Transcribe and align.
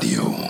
Dit 0.00 0.10
is 0.10 0.16
Proper 0.16 0.32
Radio. 0.32 0.49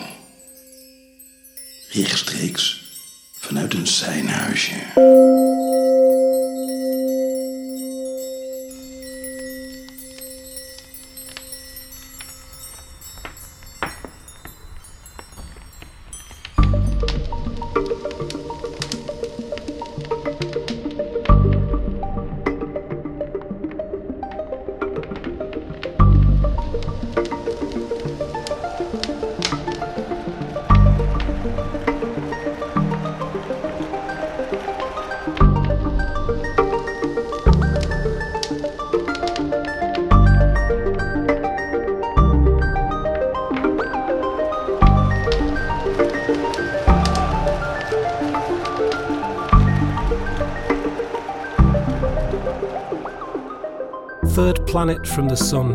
Planet 54.81 55.07
from 55.07 55.29
the 55.29 55.37
sun, 55.37 55.75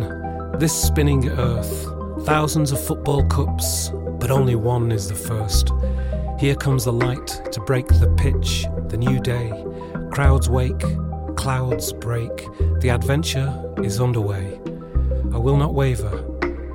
this 0.58 0.74
spinning 0.74 1.30
Earth. 1.30 1.86
Thousands 2.26 2.72
of 2.72 2.84
football 2.84 3.24
cups, 3.26 3.92
but 4.20 4.32
only 4.32 4.56
one 4.56 4.92
is 4.92 5.08
the 5.08 5.14
first. 5.14 5.70
Here 6.40 6.56
comes 6.56 6.86
the 6.86 6.92
light 6.92 7.28
to 7.52 7.62
break 7.62 7.88
the 7.88 8.12
pitch, 8.18 8.66
the 8.88 8.98
new 8.98 9.20
day. 9.20 9.54
Crowds 10.12 10.50
wake, 10.50 10.84
clouds 11.36 11.94
break, 11.94 12.36
the 12.80 12.90
adventure 12.90 13.54
is 13.84 14.02
underway. 14.02 14.60
I 15.32 15.38
will 15.38 15.58
not 15.58 15.76
waver, 15.76 16.26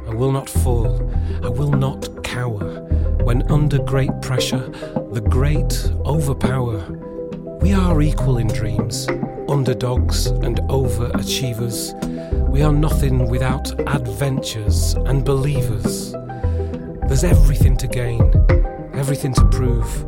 I 0.06 0.14
will 0.14 0.30
not 0.30 0.48
fall, 0.48 1.00
I 1.42 1.48
will 1.48 1.72
not 1.72 2.22
cower. 2.22 2.80
When 3.24 3.42
under 3.50 3.80
great 3.80 4.12
pressure, 4.22 4.68
the 5.10 5.20
great 5.20 5.90
overpower. 6.06 6.78
We 7.60 7.72
are 7.72 8.00
equal 8.00 8.38
in 8.38 8.46
dreams, 8.46 9.08
underdogs 9.48 10.26
and 10.26 10.58
overachievers. 10.68 12.09
We 12.50 12.62
are 12.62 12.72
nothing 12.72 13.28
without 13.28 13.70
adventures 13.88 14.94
and 15.06 15.24
believers. 15.24 16.12
There's 17.06 17.22
everything 17.22 17.76
to 17.76 17.86
gain, 17.86 18.20
everything 18.92 19.32
to 19.34 19.44
prove. 19.46 20.04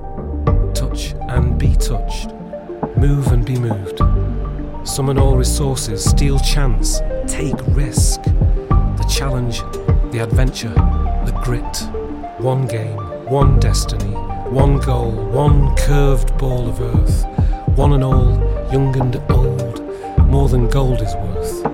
Touch 0.74 1.14
and 1.28 1.56
be 1.56 1.76
touched, 1.76 2.34
move 2.96 3.28
and 3.28 3.46
be 3.46 3.56
moved. 3.56 4.00
Summon 4.84 5.18
all 5.18 5.36
resources, 5.36 6.04
steal 6.04 6.40
chance, 6.40 7.00
take 7.28 7.54
risk. 7.68 8.20
The 8.24 9.06
challenge, 9.08 9.60
the 10.10 10.18
adventure, 10.24 10.74
the 11.24 11.40
grit. 11.44 11.77
One 12.42 12.66
game, 12.66 12.98
one 13.27 13.60
destiny, 13.60 14.14
one 14.50 14.78
goal, 14.78 15.12
one 15.12 15.77
curved 15.77 16.36
ball 16.38 16.68
of 16.68 16.80
earth. 16.80 17.24
One 17.78 17.92
and 17.92 18.02
all, 18.02 18.33
young 18.72 19.00
and 19.00 19.14
old, 19.30 19.80
more 20.27 20.48
than 20.48 20.68
gold 20.68 21.00
is 21.00 21.14
worth. 21.14 21.71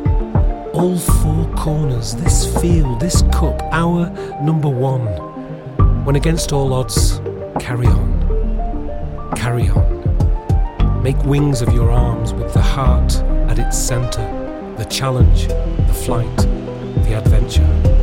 All 0.78 0.96
four 0.96 1.44
corners, 1.56 2.14
this 2.14 2.46
field, 2.60 3.00
this 3.00 3.22
cup, 3.32 3.60
our 3.72 4.08
number 4.40 4.68
one. 4.68 5.06
When 6.04 6.14
against 6.14 6.52
all 6.52 6.72
odds, 6.72 7.18
carry 7.58 7.88
on, 7.88 9.32
carry 9.34 9.68
on. 9.68 11.02
Make 11.02 11.20
wings 11.24 11.62
of 11.62 11.72
your 11.72 11.90
arms 11.90 12.32
with 12.32 12.54
the 12.54 12.62
heart 12.62 13.12
at 13.50 13.58
its 13.58 13.76
centre, 13.76 14.24
the 14.78 14.84
challenge, 14.84 15.48
the 15.48 15.94
flight, 15.94 16.36
the 16.36 17.14
adventure. 17.18 17.97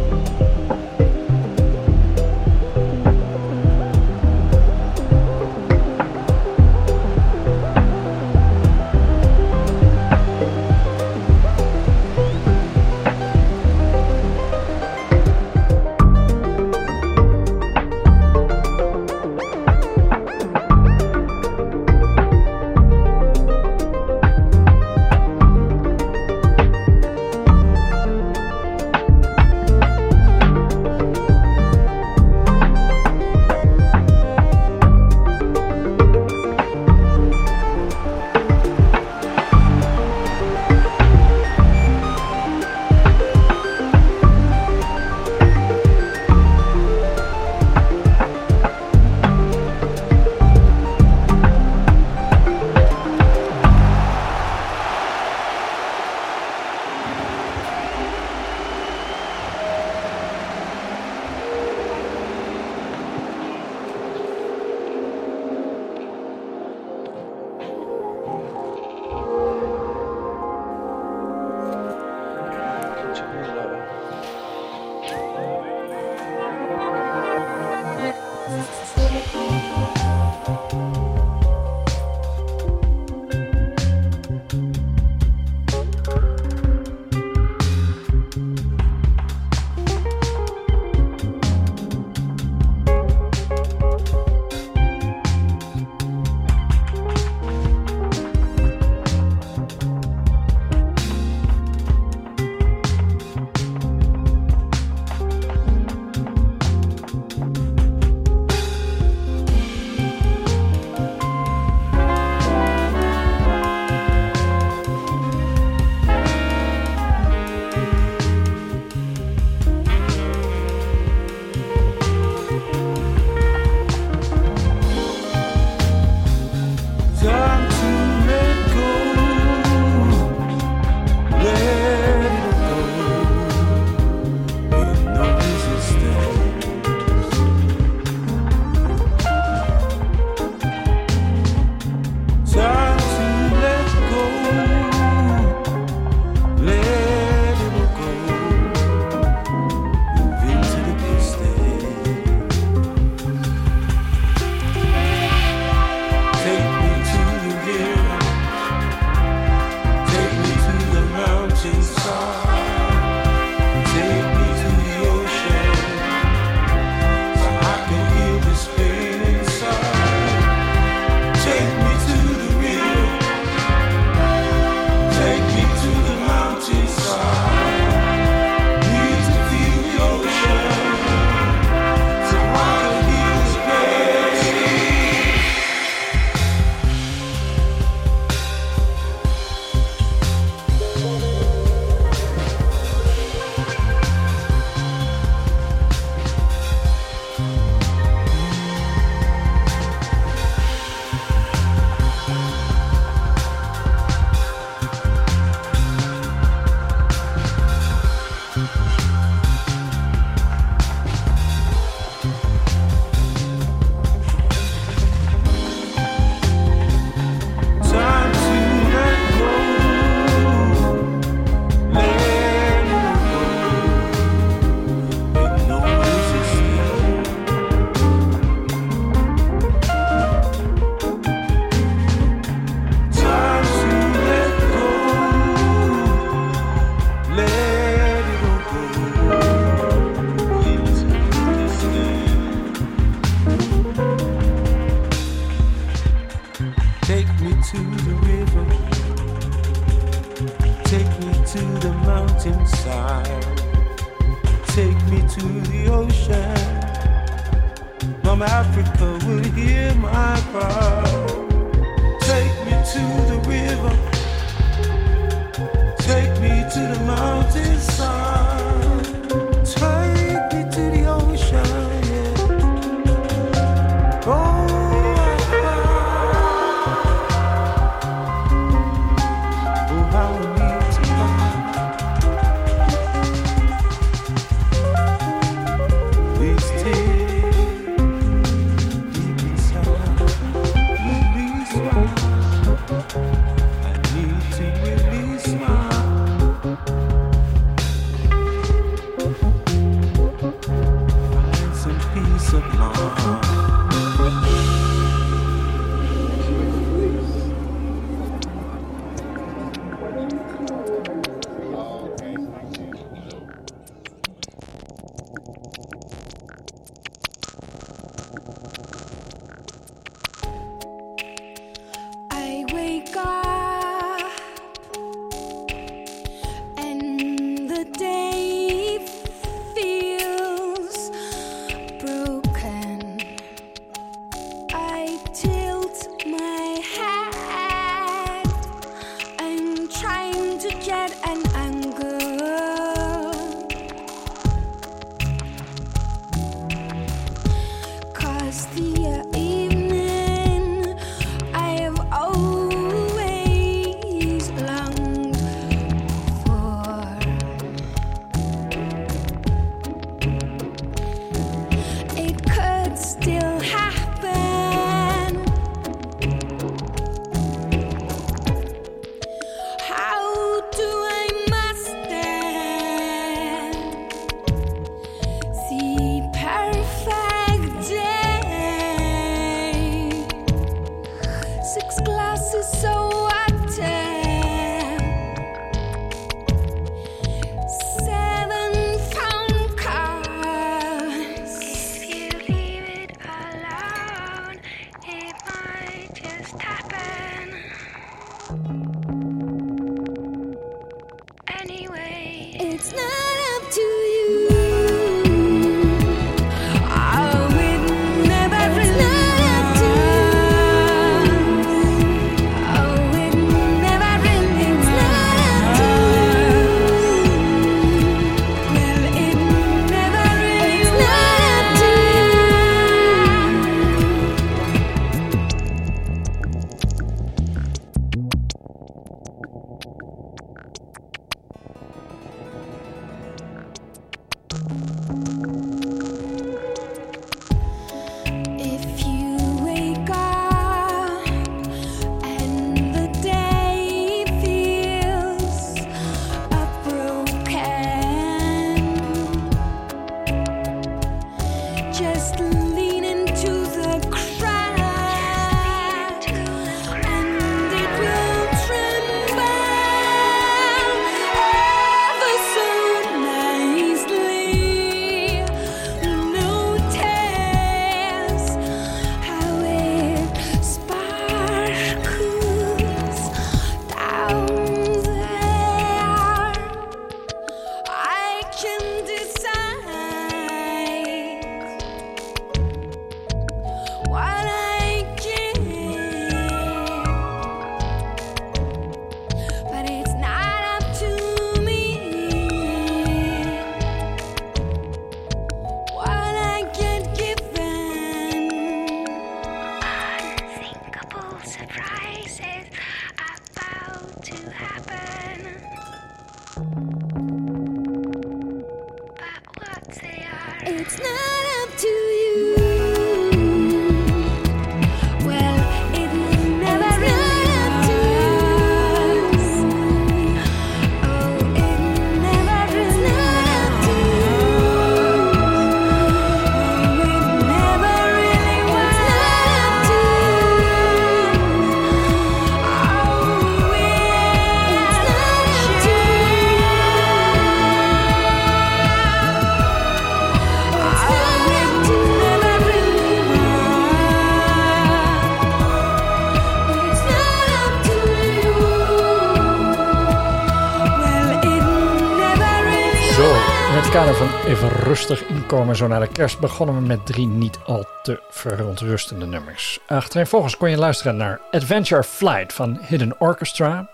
Rustig 554.96 555.28
inkomen 555.28 555.75
zo 555.75 555.88
naar 555.88 556.00
de 556.00 556.08
kerst 556.08 556.40
begonnen 556.40 556.75
we 556.75 556.82
met 556.82 557.06
drie 557.06 557.28
niet 557.28 557.60
al 557.66 557.86
te 558.04 558.22
verontrustende 558.30 559.25
nummers. 559.25 559.80
Achtereenvolgens 559.88 560.58
kon 560.58 560.70
je 560.70 560.78
luisteren 560.78 561.16
naar 561.16 561.42
Adventure 561.52 562.04
Flight 562.04 562.54
van 562.54 562.80
Hidden 562.82 563.16
Orchestra, 563.20 563.90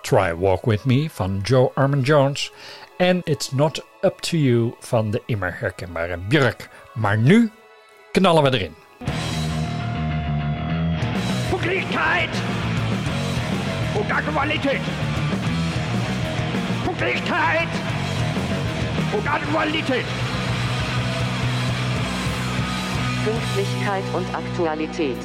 Try 0.00 0.34
Walk 0.34 0.64
With 0.64 0.84
Me 0.84 1.10
van 1.10 1.40
Joe 1.42 1.70
Armand 1.74 2.06
Jones 2.06 2.52
en 2.96 3.20
It's 3.24 3.50
Not 3.50 3.84
Up 4.00 4.20
To 4.20 4.36
You 4.36 4.74
van 4.80 5.10
de 5.10 5.22
immer 5.26 5.56
herkenbare 5.58 6.16
Björk. 6.16 6.68
Maar 6.92 7.18
nu 7.18 7.50
knallen 8.12 8.42
we 8.42 8.58
erin. 8.58 8.74
Punktlichkeit 11.50 12.30
und 13.94 14.12
Aktualität. 14.12 14.80
Aktualität. 19.26 20.33
Pünktlichkeit 23.24 24.04
und 24.14 24.34
Aktualität. 24.34 25.16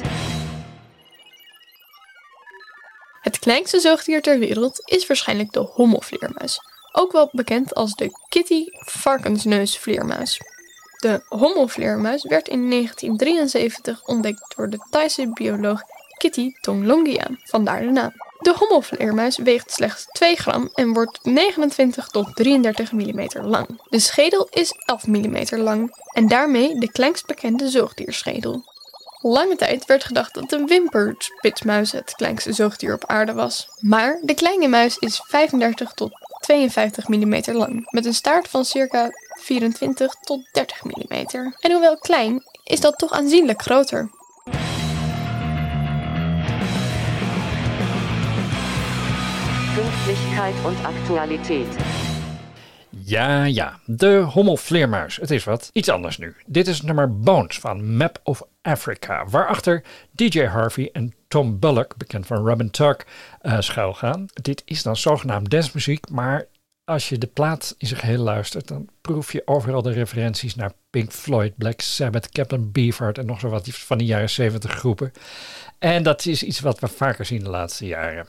Het 3.20 3.38
kleinste 3.38 3.80
zoogdier 3.80 4.22
ter 4.22 4.38
wereld 4.38 4.80
is 4.84 5.06
waarschijnlijk 5.06 5.52
de 5.52 5.60
hommelvleermuis, 5.60 6.58
ook 6.92 7.12
wel 7.12 7.28
bekend 7.32 7.74
als 7.74 7.94
de 7.94 8.10
kitty 8.28 8.64
varkensneusvleermuis. 8.70 10.40
De 10.96 11.24
hommelvleermuis 11.28 12.22
werd 12.22 12.48
in 12.48 12.70
1973 12.70 14.04
ontdekt 14.04 14.54
door 14.56 14.70
de 14.70 14.86
Thaise 14.90 15.30
bioloog 15.32 15.82
Kitty 16.18 16.52
Tonglongia, 16.60 17.26
vandaar 17.44 17.80
de 17.80 17.90
naam. 17.90 18.12
De 18.40 18.54
hommelvleermuis 18.58 19.36
weegt 19.36 19.72
slechts 19.72 20.06
2 20.12 20.36
gram 20.36 20.70
en 20.74 20.92
wordt 20.92 21.18
29 21.22 22.08
tot 22.08 22.36
33 22.36 22.92
mm 22.92 23.26
lang. 23.42 23.80
De 23.88 23.98
schedel 23.98 24.48
is 24.50 24.72
11 24.86 25.06
mm 25.06 25.46
lang 25.50 25.94
en 26.12 26.28
daarmee 26.28 26.78
de 26.78 26.90
kleinst 26.90 27.26
bekende 27.26 27.68
zoogdierschedel. 27.68 28.62
Lange 29.22 29.56
tijd 29.56 29.86
werd 29.86 30.04
gedacht 30.04 30.34
dat 30.34 30.50
de 30.50 30.64
wimperspitsmuis 30.64 31.92
het 31.92 32.14
kleinste 32.14 32.52
zoogdier 32.52 32.94
op 32.94 33.06
aarde 33.06 33.32
was. 33.32 33.68
Maar 33.80 34.18
de 34.22 34.34
kleine 34.34 34.68
muis 34.68 34.96
is 34.98 35.22
35 35.26 35.92
tot 35.92 36.10
52 36.40 37.08
mm 37.08 37.42
lang, 37.44 37.90
met 37.90 38.06
een 38.06 38.14
staart 38.14 38.48
van 38.48 38.64
circa 38.64 39.10
24 39.40 40.14
tot 40.14 40.48
30 40.52 40.84
mm. 40.84 41.12
En 41.60 41.72
hoewel 41.72 41.98
klein, 41.98 42.42
is 42.64 42.80
dat 42.80 42.98
toch 42.98 43.12
aanzienlijk 43.12 43.62
groter. 43.62 44.10
Pünktlichkeit 49.80 50.54
und 50.64 50.76
Aktualität. 50.84 51.66
Ja, 52.90 53.44
ja, 53.44 53.80
de 53.86 54.22
hommelvleermuis. 54.22 55.16
Het 55.16 55.30
is 55.30 55.44
wat. 55.44 55.70
Iets 55.72 55.88
anders 55.88 56.18
nu. 56.18 56.36
Dit 56.46 56.66
is 56.66 56.82
nummer 56.82 57.18
Bones 57.18 57.58
van 57.58 57.96
Map 57.96 58.20
of 58.22 58.42
Africa, 58.62 59.26
waarachter 59.26 59.82
DJ 60.10 60.44
Harvey 60.44 60.90
en 60.92 61.14
Tom 61.28 61.58
Bullock, 61.58 61.96
bekend 61.96 62.26
van 62.26 62.46
Robin 62.46 62.70
Tuck, 62.70 63.06
uh, 63.42 63.60
schuilgaan. 63.60 64.26
Dit 64.42 64.62
is 64.64 64.82
dan 64.82 64.96
zogenaamd 64.96 65.50
dancemuziek, 65.50 66.10
maar 66.10 66.46
als 66.84 67.08
je 67.08 67.18
de 67.18 67.26
plaat 67.26 67.74
in 67.78 67.86
zijn 67.86 68.00
geheel 68.00 68.22
luistert, 68.22 68.68
dan 68.68 68.88
proef 69.00 69.32
je 69.32 69.42
overal 69.44 69.82
de 69.82 69.92
referenties 69.92 70.54
naar 70.54 70.72
Pink 70.90 71.12
Floyd, 71.12 71.56
Black 71.56 71.80
Sabbath, 71.80 72.28
Captain 72.28 72.72
Beefheart 72.72 73.18
en 73.18 73.26
nog 73.26 73.40
zo 73.40 73.48
wat 73.48 73.68
van 73.68 73.98
die 73.98 74.06
jaren 74.06 74.30
70 74.30 74.72
groepen. 74.72 75.12
En 75.78 76.02
dat 76.02 76.26
is 76.26 76.42
iets 76.42 76.60
wat 76.60 76.78
we 76.78 76.88
vaker 76.88 77.24
zien 77.24 77.42
de 77.42 77.50
laatste 77.50 77.86
jaren. 77.86 78.26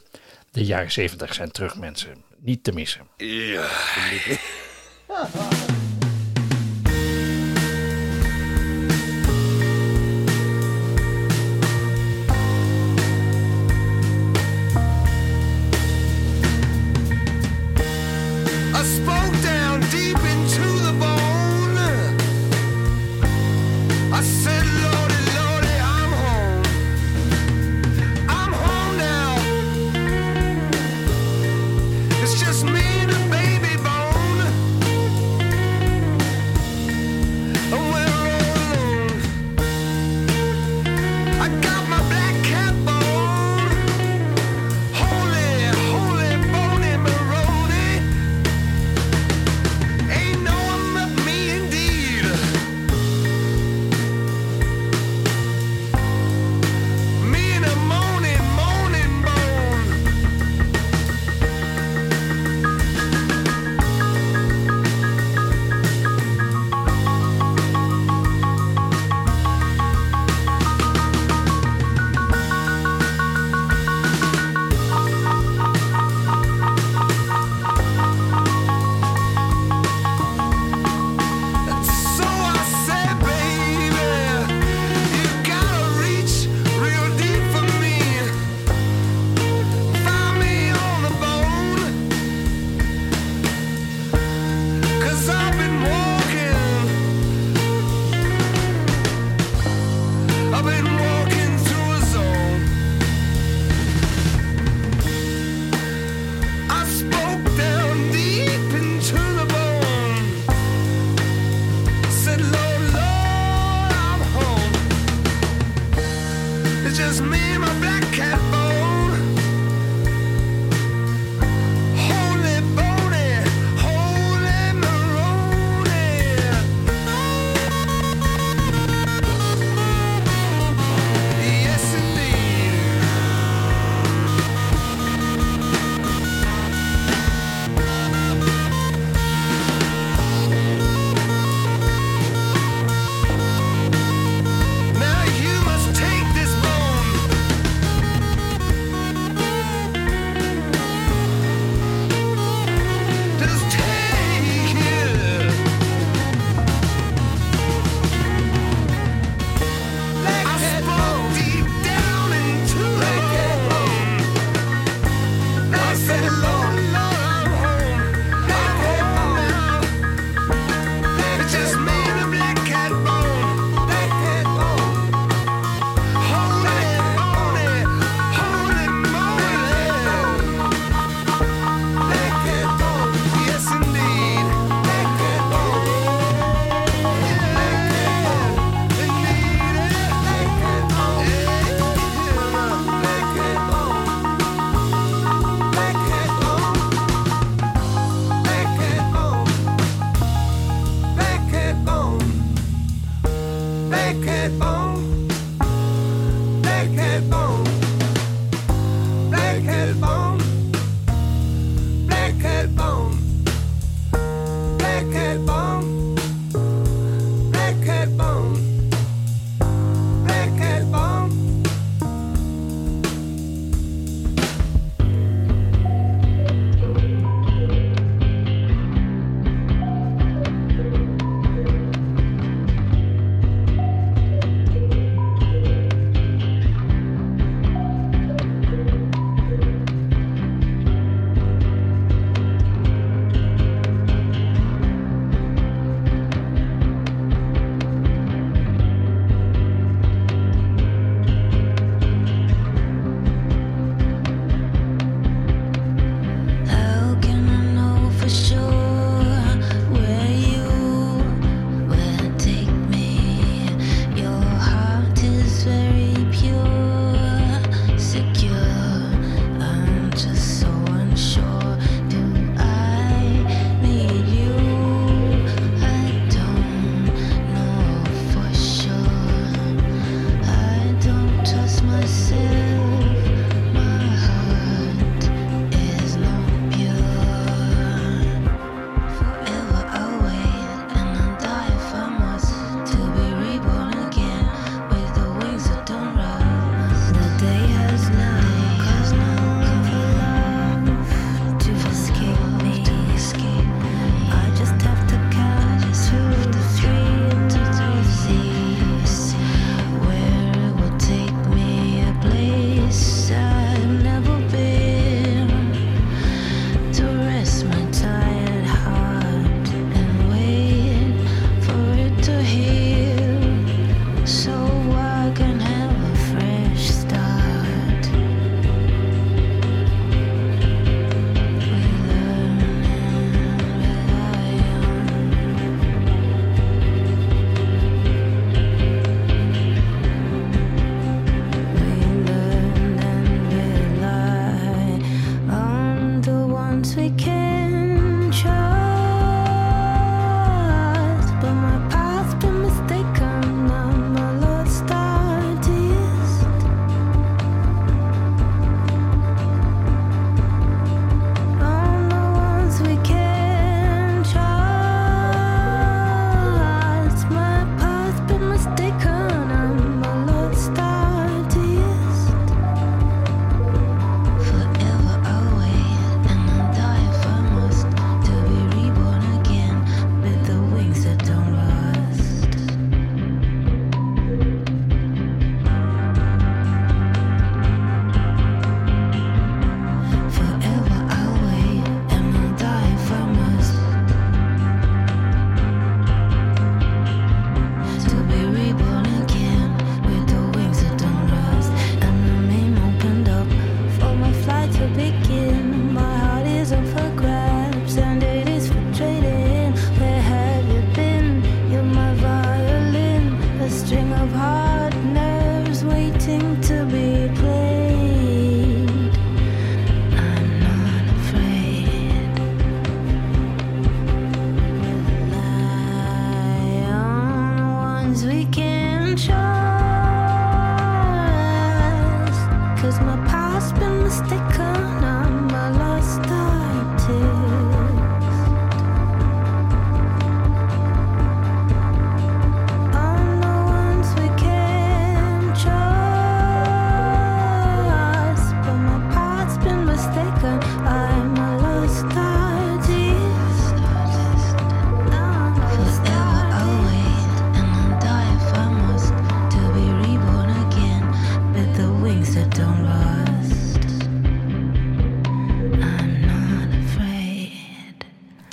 De 0.51 0.65
jaren 0.65 0.91
70 0.91 1.34
zijn 1.34 1.51
terug, 1.51 1.77
mensen. 1.77 2.24
Niet 2.38 2.63
te 2.63 2.72
missen. 2.72 3.08
Ja. 3.17 3.67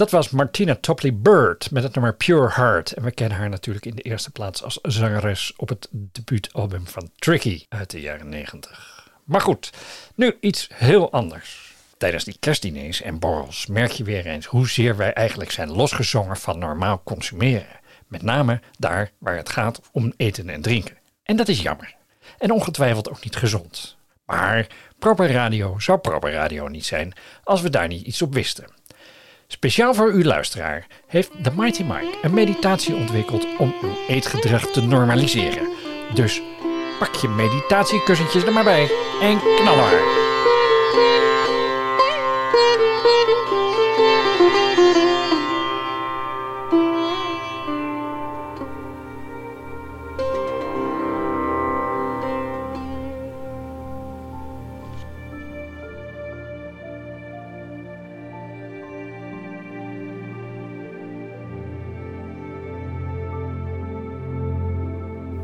Dat 0.08 0.16
was 0.24 0.30
Martina 0.30 0.76
Topley 0.80 1.14
Bird 1.14 1.70
met 1.70 1.82
het 1.82 1.94
nummer 1.94 2.14
Pure 2.14 2.50
Heart. 2.50 2.92
En 2.92 3.02
we 3.02 3.10
kennen 3.10 3.38
haar 3.38 3.48
natuurlijk 3.48 3.86
in 3.86 3.94
de 3.94 4.02
eerste 4.02 4.30
plaats 4.30 4.62
als 4.62 4.78
zangeres 4.82 5.52
op 5.56 5.68
het 5.68 5.88
debuutalbum 5.90 6.86
van 6.86 7.10
Tricky 7.16 7.64
uit 7.68 7.90
de 7.90 8.00
jaren 8.00 8.28
90. 8.28 9.10
Maar 9.24 9.40
goed, 9.40 9.72
nu 10.14 10.36
iets 10.40 10.68
heel 10.74 11.12
anders. 11.12 11.74
Tijdens 11.98 12.24
die 12.24 12.36
kerstdiners 12.40 13.02
en 13.02 13.18
borrels 13.18 13.66
merk 13.66 13.90
je 13.90 14.04
weer 14.04 14.26
eens 14.26 14.46
hoezeer 14.46 14.96
wij 14.96 15.12
eigenlijk 15.12 15.50
zijn 15.50 15.70
losgezongen 15.70 16.36
van 16.36 16.58
normaal 16.58 17.00
consumeren. 17.04 17.80
Met 18.06 18.22
name 18.22 18.60
daar 18.78 19.10
waar 19.18 19.36
het 19.36 19.48
gaat 19.48 19.80
om 19.92 20.12
eten 20.16 20.48
en 20.48 20.62
drinken. 20.62 20.98
En 21.22 21.36
dat 21.36 21.48
is 21.48 21.62
jammer. 21.62 21.94
En 22.38 22.50
ongetwijfeld 22.50 23.10
ook 23.10 23.24
niet 23.24 23.36
gezond. 23.36 23.96
Maar 24.24 24.66
proper 24.98 25.30
radio 25.30 25.78
zou 25.78 25.98
proper 25.98 26.32
radio 26.32 26.68
niet 26.68 26.86
zijn 26.86 27.12
als 27.44 27.60
we 27.60 27.70
daar 27.70 27.88
niet 27.88 28.06
iets 28.06 28.22
op 28.22 28.34
wisten. 28.34 28.77
Speciaal 29.50 29.94
voor 29.94 30.10
uw 30.12 30.22
luisteraar 30.22 30.86
heeft 31.06 31.30
The 31.42 31.50
Mighty 31.56 31.82
Mike 31.82 32.18
een 32.22 32.34
meditatie 32.34 32.94
ontwikkeld 32.94 33.46
om 33.58 33.74
uw 33.82 33.96
eetgedrag 34.08 34.66
te 34.66 34.82
normaliseren. 34.82 35.68
Dus 36.14 36.42
pak 36.98 37.14
je 37.14 37.28
meditatiekussentjes 37.28 38.44
er 38.44 38.52
maar 38.52 38.64
bij 38.64 38.90
en 39.20 39.38
knallen 39.56 39.84
maar. 39.84 41.27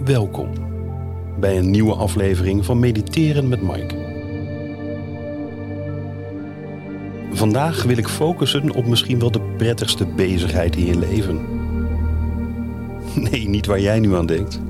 Welkom 0.04 0.50
bij 1.40 1.58
een 1.58 1.70
nieuwe 1.70 1.94
aflevering 1.94 2.64
van 2.64 2.78
Mediteren 2.78 3.48
met 3.48 3.62
Mike. 3.62 3.94
Vandaag 7.32 7.82
wil 7.82 7.96
ik 7.96 8.08
focussen 8.08 8.70
op 8.70 8.86
misschien 8.86 9.18
wel 9.18 9.30
de 9.30 9.40
prettigste 9.56 10.06
bezigheid 10.06 10.76
in 10.76 10.84
je 10.86 10.98
leven. 10.98 11.40
Nee, 13.30 13.48
niet 13.48 13.66
waar 13.66 13.80
jij 13.80 14.00
nu 14.00 14.14
aan 14.14 14.26
denkt. 14.26 14.60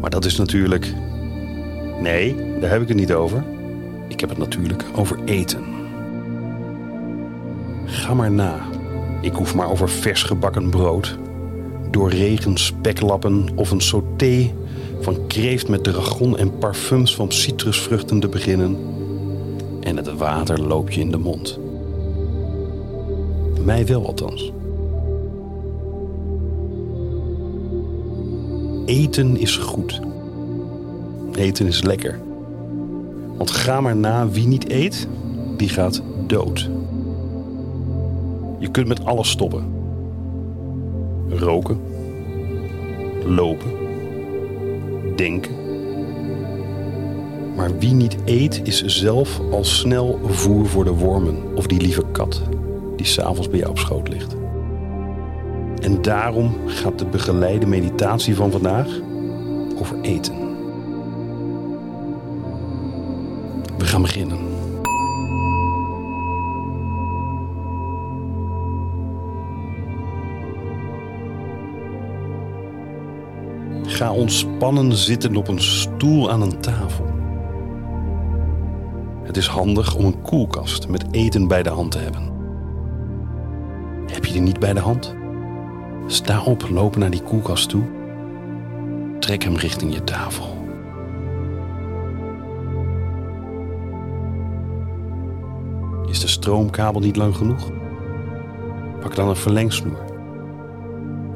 Maar 0.00 0.10
dat 0.10 0.24
is 0.24 0.36
natuurlijk. 0.36 0.94
Nee, 2.00 2.36
daar 2.60 2.70
heb 2.70 2.82
ik 2.82 2.88
het 2.88 2.96
niet 2.96 3.12
over. 3.12 3.44
Ik 4.08 4.20
heb 4.20 4.28
het 4.28 4.38
natuurlijk 4.38 4.84
over 4.94 5.18
eten. 5.24 5.64
Ga 7.84 8.14
maar 8.14 8.30
na. 8.30 8.60
Ik 9.20 9.32
hoef 9.32 9.54
maar 9.54 9.70
over 9.70 9.88
vers 9.88 10.22
gebakken 10.22 10.70
brood, 10.70 11.18
doorregen 11.90 12.56
speklappen 12.56 13.46
of 13.54 13.70
een 13.70 13.80
sauté 13.80 14.52
van 15.00 15.26
kreeft 15.26 15.68
met 15.68 15.84
dragon 15.84 16.38
en 16.38 16.58
parfums 16.58 17.14
van 17.14 17.32
citrusvruchten 17.32 18.20
te 18.20 18.28
beginnen. 18.28 18.76
En 19.80 19.96
het 19.96 20.16
water 20.16 20.60
loop 20.60 20.90
je 20.90 21.00
in 21.00 21.10
de 21.10 21.18
mond. 21.18 21.58
Mij 23.64 23.86
wel 23.86 24.06
althans. 24.06 24.52
Eten 28.84 29.36
is 29.36 29.56
goed. 29.56 30.00
Eten 31.32 31.66
is 31.66 31.82
lekker. 31.82 32.20
Want 33.36 33.50
ga 33.50 33.80
maar 33.80 33.96
na, 33.96 34.28
wie 34.28 34.46
niet 34.46 34.70
eet, 34.70 35.08
die 35.56 35.68
gaat 35.68 36.02
dood. 36.26 36.70
Je 38.58 38.70
kunt 38.70 38.88
met 38.88 39.04
alles 39.04 39.30
stoppen. 39.30 39.77
Roken. 41.28 41.80
Lopen. 43.24 43.70
Denken. 45.16 45.52
Maar 47.56 47.78
wie 47.78 47.92
niet 47.92 48.16
eet 48.24 48.60
is 48.64 48.84
zelf 48.84 49.40
al 49.50 49.64
snel 49.64 50.20
voer 50.24 50.66
voor 50.66 50.84
de 50.84 50.92
wormen 50.92 51.36
of 51.54 51.66
die 51.66 51.80
lieve 51.80 52.04
kat 52.12 52.42
die 52.96 53.06
s'avonds 53.06 53.48
bij 53.48 53.58
jou 53.58 53.70
op 53.70 53.78
schoot 53.78 54.08
ligt. 54.08 54.36
En 55.82 56.02
daarom 56.02 56.54
gaat 56.66 56.98
de 56.98 57.06
begeleide 57.06 57.66
meditatie 57.66 58.34
van 58.34 58.50
vandaag 58.50 58.88
over 59.80 60.00
eten. 60.00 60.34
We 63.78 63.84
gaan 63.84 64.02
beginnen. 64.02 64.38
Ga 73.98 74.12
ontspannen 74.12 74.92
zitten 74.92 75.36
op 75.36 75.48
een 75.48 75.62
stoel 75.62 76.30
aan 76.30 76.42
een 76.42 76.60
tafel. 76.60 77.06
Het 79.22 79.36
is 79.36 79.46
handig 79.46 79.94
om 79.94 80.04
een 80.04 80.22
koelkast 80.22 80.88
met 80.88 81.04
eten 81.10 81.48
bij 81.48 81.62
de 81.62 81.68
hand 81.68 81.90
te 81.90 81.98
hebben. 81.98 82.30
Heb 84.06 84.24
je 84.24 84.32
die 84.32 84.40
niet 84.40 84.58
bij 84.58 84.72
de 84.72 84.80
hand? 84.80 85.14
Sta 86.06 86.42
op, 86.42 86.68
loop 86.68 86.96
naar 86.96 87.10
die 87.10 87.22
koelkast 87.22 87.68
toe. 87.68 87.82
Trek 89.18 89.42
hem 89.42 89.56
richting 89.56 89.94
je 89.94 90.04
tafel. 90.04 90.46
Is 96.08 96.20
de 96.20 96.28
stroomkabel 96.28 97.00
niet 97.00 97.16
lang 97.16 97.36
genoeg? 97.36 97.70
Pak 99.00 99.14
dan 99.14 99.28
een 99.28 99.36
verlengsnoer. 99.36 100.04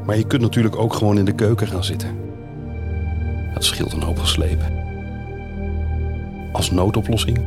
Maar 0.06 0.16
je 0.16 0.26
kunt 0.26 0.42
natuurlijk 0.42 0.76
ook 0.76 0.94
gewoon 0.94 1.18
in 1.18 1.24
de 1.24 1.34
keuken 1.34 1.66
gaan 1.66 1.84
zitten. 1.84 2.30
Dat 3.54 3.64
scheelt 3.64 3.92
een 3.92 4.02
hoop 4.02 4.18
geslepen. 4.18 4.80
Als 6.52 6.70
noodoplossing 6.70 7.38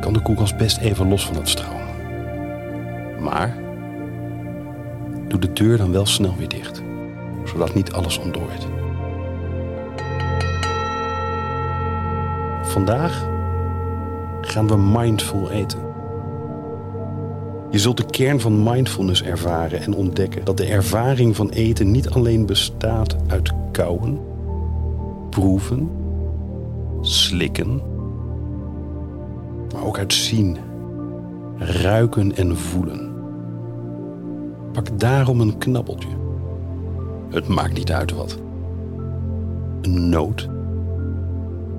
kan 0.00 0.12
de 0.12 0.22
koelkast 0.22 0.56
best 0.56 0.78
even 0.78 1.08
los 1.08 1.26
van 1.26 1.36
het 1.36 1.48
stroom. 1.48 1.82
Maar 3.20 3.56
doe 5.28 5.40
de 5.40 5.52
deur 5.52 5.76
dan 5.76 5.92
wel 5.92 6.06
snel 6.06 6.34
weer 6.38 6.48
dicht, 6.48 6.82
zodat 7.44 7.74
niet 7.74 7.92
alles 7.92 8.18
ontdooit. 8.18 8.66
Vandaag 12.62 13.26
gaan 14.40 14.66
we 14.66 14.76
mindful 14.76 15.50
eten. 15.50 15.78
Je 17.70 17.78
zult 17.78 17.96
de 17.96 18.06
kern 18.06 18.40
van 18.40 18.62
mindfulness 18.62 19.22
ervaren 19.22 19.80
en 19.80 19.94
ontdekken 19.94 20.44
dat 20.44 20.56
de 20.56 20.66
ervaring 20.66 21.36
van 21.36 21.50
eten 21.50 21.90
niet 21.90 22.10
alleen 22.10 22.46
bestaat 22.46 23.16
uit 23.26 23.52
kauwen, 23.72 24.20
proeven, 25.34 25.90
slikken, 27.00 27.82
maar 29.72 29.84
ook 29.84 29.98
uit 29.98 30.12
zien, 30.12 30.56
ruiken 31.58 32.36
en 32.36 32.56
voelen. 32.56 33.12
Pak 34.72 34.98
daarom 34.98 35.40
een 35.40 35.58
knabbeltje. 35.58 36.08
Het 37.30 37.48
maakt 37.48 37.74
niet 37.74 37.92
uit 37.92 38.12
wat. 38.12 38.38
Een 39.82 40.08
noot, 40.08 40.48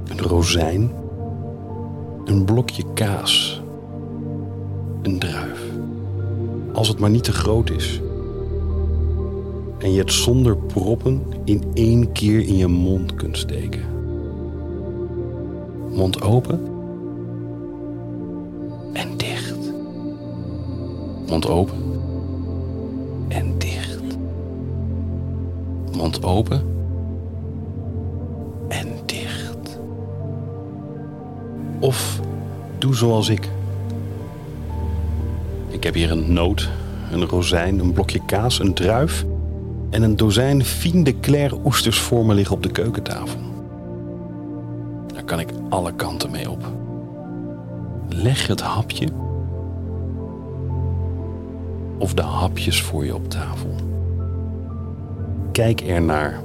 een 0.10 0.20
rozijn, 0.20 0.92
een 2.26 2.46
blokje 2.46 2.84
kaas, 2.94 3.62
een 5.02 5.20
druif. 5.20 5.72
Als 6.74 6.88
het 6.88 7.00
maar 7.00 7.10
niet 7.10 7.24
te 7.24 7.34
groot 7.34 7.70
is. 7.70 8.02
En 9.78 9.92
je 9.92 10.00
het 10.00 10.12
zonder 10.12 10.58
proppen 10.58 11.22
in 11.44 11.64
één 11.74 12.12
keer 12.12 12.48
in 12.48 12.58
je 12.58 12.68
mond 12.68 13.16
kunt 13.16 13.38
steken. 13.38 13.84
Mond 15.92 16.22
open 16.22 16.60
en 18.94 19.18
dicht. 19.18 19.74
Mond 21.28 21.48
open 21.48 21.78
en 23.28 23.58
dicht. 23.58 24.18
Mond 25.98 26.24
open 26.24 26.62
en 28.68 28.88
dicht. 29.06 29.80
Of 31.80 32.20
doe 32.78 32.96
zoals 32.96 33.30
ik. 33.30 33.50
Ik 35.68 35.84
heb 35.84 35.94
hier 35.94 36.12
een 36.12 36.34
noot, 36.34 36.70
een 37.12 37.26
rozijn, 37.26 37.80
een 37.80 37.94
blokje 37.94 38.22
kaas, 38.26 38.60
een 38.60 38.74
druif 38.74 39.26
en 39.96 40.02
een 40.02 40.16
dozijn 40.16 40.66
Fine 40.66 41.04
de 41.04 41.20
Claire 41.20 41.60
oesters 41.66 42.00
voor 42.00 42.26
me 42.26 42.34
liggen 42.34 42.56
op 42.56 42.64
de 42.64 42.72
keukentafel. 42.72 43.40
Daar 45.14 45.24
kan 45.24 45.40
ik 45.40 45.50
alle 45.70 45.94
kanten 45.94 46.32
mee 46.32 46.50
op. 46.50 46.72
Leg 48.10 48.48
het 48.48 48.62
hapje 48.62 49.08
of 51.98 52.14
de 52.14 52.22
hapjes 52.22 52.82
voor 52.82 53.06
je 53.06 53.16
op 53.16 53.30
tafel. 53.30 53.76
Kijk 55.52 55.82
ernaar. 55.82 56.42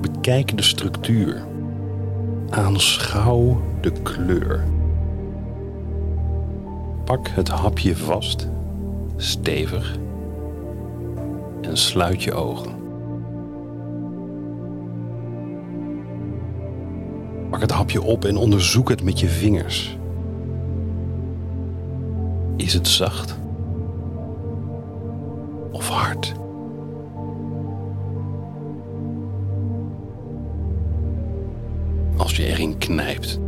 Bekijk 0.00 0.56
de 0.56 0.62
structuur. 0.62 1.44
Aanschouw 2.50 3.62
de 3.80 3.92
kleur. 3.92 4.64
Pak 7.04 7.28
het 7.28 7.48
hapje 7.48 7.96
vast, 7.96 8.48
stevig, 9.16 10.00
en 11.72 11.78
sluit 11.78 12.22
je 12.22 12.32
ogen. 12.32 12.72
Pak 17.50 17.60
het 17.60 17.70
hapje 17.70 18.02
op 18.02 18.24
en 18.24 18.36
onderzoek 18.36 18.88
het 18.88 19.02
met 19.02 19.20
je 19.20 19.28
vingers. 19.28 19.98
Is 22.56 22.74
het 22.74 22.88
zacht? 22.88 23.38
Of 25.70 25.88
hard? 25.88 26.32
Als 32.16 32.36
je 32.36 32.46
erin 32.46 32.78
knijpt, 32.78 33.38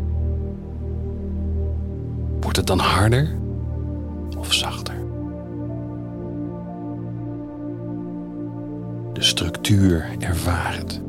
wordt 2.40 2.56
het 2.56 2.66
dan 2.66 2.78
harder 2.78 3.42
De 9.64 9.70
structuur 9.70 10.06
ervaar 10.18 10.76
het. 10.76 11.00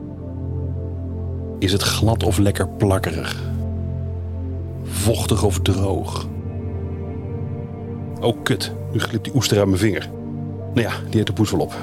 Is 1.60 1.72
het 1.72 1.82
glad 1.82 2.24
of 2.24 2.38
lekker 2.38 2.68
plakkerig? 2.68 3.44
Vochtig 4.84 5.44
of 5.44 5.60
droog? 5.60 6.28
Oh, 8.22 8.44
kut. 8.44 8.72
Nu 8.92 9.00
glipt 9.00 9.24
die 9.24 9.36
oester 9.36 9.58
uit 9.58 9.68
mijn 9.68 9.80
vinger. 9.80 10.10
Nou 10.74 10.88
ja, 10.88 10.94
die 11.04 11.16
heeft 11.16 11.28
de 11.28 11.34
poes 11.34 11.52
wel 11.52 11.60
op. 11.60 11.76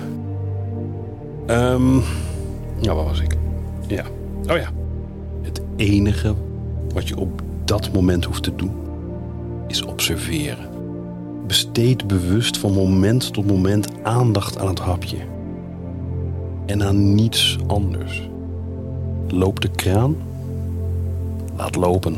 Ehm, 1.47 1.97
ja, 2.81 2.95
waar 2.95 3.05
was 3.05 3.21
ik? 3.21 3.37
Ja. 3.87 4.05
Oh 4.51 4.57
ja. 4.57 4.69
Het 5.43 5.61
enige 5.77 6.35
wat 6.95 7.09
je 7.09 7.17
op 7.17 7.43
dat 7.65 7.93
moment 7.93 8.25
hoeft 8.25 8.43
te 8.43 8.55
doen, 8.55 8.73
is 9.67 9.83
observeren. 9.83 10.69
Besteed 11.47 12.07
bewust 12.07 12.59
van 12.59 12.73
moment 12.73 13.33
tot 13.33 13.47
moment 13.47 13.89
aandacht 14.03 14.59
aan 14.59 14.69
het 14.69 14.79
hapje. 14.79 15.32
En 16.73 16.83
aan 16.83 17.15
niets 17.15 17.59
anders. 17.67 18.29
Loop 19.29 19.61
de 19.61 19.69
kraan? 19.69 20.17
Laat 21.57 21.75
lopen. 21.77 22.17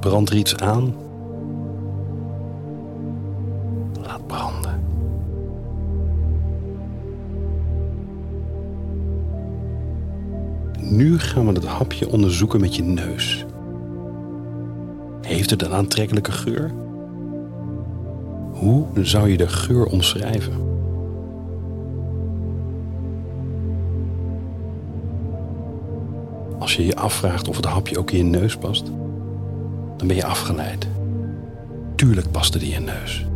Brand 0.00 0.30
er 0.30 0.36
iets 0.36 0.56
aan? 0.56 0.94
Laat 4.02 4.26
branden. 4.26 4.80
Nu 10.80 11.18
gaan 11.18 11.46
we 11.46 11.52
het 11.52 11.66
hapje 11.66 12.08
onderzoeken 12.08 12.60
met 12.60 12.76
je 12.76 12.82
neus. 12.82 13.44
Heeft 15.20 15.50
het 15.50 15.62
een 15.62 15.72
aantrekkelijke 15.72 16.32
geur? 16.32 16.70
Hoe 18.52 18.86
zou 18.94 19.28
je 19.28 19.36
de 19.36 19.48
geur 19.48 19.86
omschrijven? 19.86 20.67
Je 26.78 26.86
je 26.86 26.96
afvraagt 26.96 27.48
of 27.48 27.56
het 27.56 27.64
hapje 27.64 27.98
ook 27.98 28.10
in 28.10 28.18
je 28.18 28.24
neus 28.24 28.56
past, 28.56 28.86
dan 29.96 30.06
ben 30.06 30.16
je 30.16 30.24
afgeleid. 30.24 30.86
Tuurlijk 31.94 32.30
past 32.30 32.54
het 32.54 32.62
in 32.62 32.68
je 32.68 32.80
neus. 32.80 33.26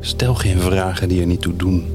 Stel 0.00 0.34
geen 0.34 0.58
vragen 0.58 1.08
die 1.08 1.20
er 1.20 1.26
niet 1.26 1.40
toe 1.40 1.56
doen. 1.56 1.86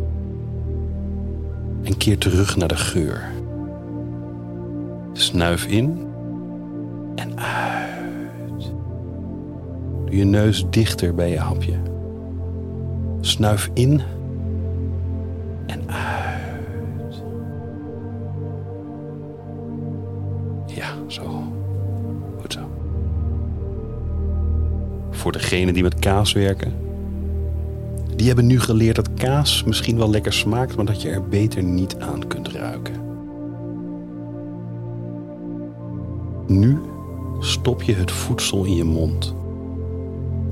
En 1.84 1.98
keer 1.98 2.18
terug 2.18 2.58
naar 2.58 2.68
de 2.68 2.78
geur. 2.78 3.32
Snuif 5.14 5.66
in 5.66 6.08
en 7.16 7.40
uit. 7.40 8.72
Doe 10.06 10.16
je 10.18 10.24
neus 10.24 10.66
dichter 10.70 11.16
bij 11.16 11.30
je 11.30 11.40
hapje. 11.40 11.76
Snuif 13.22 13.70
in 13.74 14.02
Degenen 25.32 25.74
die 25.74 25.84
met 25.84 26.00
kaas 26.00 26.34
werken. 26.34 26.74
Die 28.15 28.28
hebben 28.28 28.46
nu 28.46 28.60
geleerd 28.60 28.96
dat 28.96 29.13
kaas 29.13 29.63
misschien 29.63 29.98
wel 29.98 30.10
lekker 30.10 30.34
smaakt, 30.34 30.76
maar 30.76 30.86
dat 30.86 31.02
je 31.02 31.10
er 31.10 31.28
beter 31.28 31.63
niet 31.63 31.96
aan 32.00 32.28
kunt 32.28 32.48
ruiken. 32.48 32.94
Nu 36.48 36.80
stop 37.39 37.82
je 37.84 37.94
het 37.94 38.12
voedsel 38.12 38.63
in 38.63 38.76
je 38.76 38.84
mond. 38.84 39.36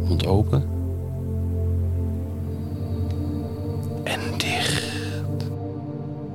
Mond 0.08 0.26
open. 0.26 0.64
En 4.04 4.20
dicht. 4.38 4.84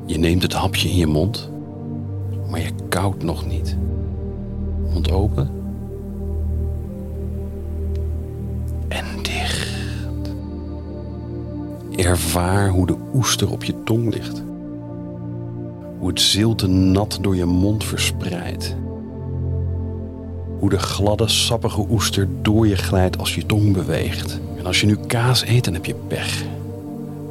Je 0.06 0.18
neemt 0.18 0.42
het 0.42 0.52
hapje 0.52 0.88
in 0.88 0.96
je 0.96 1.06
mond, 1.06 1.50
maar 2.50 2.60
je 2.60 2.70
koudt 2.88 3.22
nog 3.22 3.46
niet. 3.46 3.76
Mond 4.92 5.10
open. 5.10 5.63
Ervaar 12.04 12.68
hoe 12.68 12.86
de 12.86 12.96
oester 13.14 13.50
op 13.50 13.64
je 13.64 13.82
tong 13.82 14.14
ligt. 14.14 14.42
Hoe 15.98 16.08
het 16.08 16.20
zilte 16.20 16.66
nat 16.66 17.18
door 17.20 17.36
je 17.36 17.44
mond 17.44 17.84
verspreidt. 17.84 18.76
Hoe 20.58 20.70
de 20.70 20.78
gladde, 20.78 21.28
sappige 21.28 21.86
oester 21.90 22.28
door 22.42 22.66
je 22.66 22.76
glijdt 22.76 23.18
als 23.18 23.34
je 23.34 23.46
tong 23.46 23.72
beweegt. 23.72 24.40
En 24.56 24.66
als 24.66 24.80
je 24.80 24.86
nu 24.86 24.96
kaas 24.96 25.46
eet, 25.46 25.64
dan 25.64 25.74
heb 25.74 25.84
je 25.84 25.94
pech. 25.94 26.42